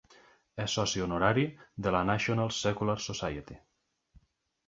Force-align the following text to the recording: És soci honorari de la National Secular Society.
És 0.63 0.75
soci 0.77 1.03
honorari 1.05 1.43
de 1.87 1.93
la 1.97 2.01
National 2.11 2.51
Secular 2.61 2.95
Society. 3.09 3.59